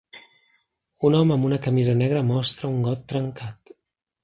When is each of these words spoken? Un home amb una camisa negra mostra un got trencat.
Un 1.09 1.17
home 1.17 1.35
amb 1.35 1.45
una 1.51 1.59
camisa 1.67 1.95
negra 2.01 2.25
mostra 2.33 2.73
un 2.79 2.83
got 2.89 3.07
trencat. 3.13 3.75